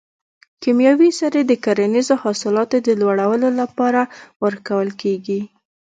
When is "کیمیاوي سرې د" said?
0.61-1.51